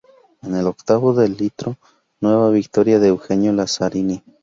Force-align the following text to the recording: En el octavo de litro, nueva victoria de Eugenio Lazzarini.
En 0.41 0.55
el 0.55 0.65
octavo 0.65 1.13
de 1.13 1.29
litro, 1.29 1.77
nueva 2.21 2.49
victoria 2.49 2.97
de 2.97 3.09
Eugenio 3.09 3.53
Lazzarini. 3.53 4.23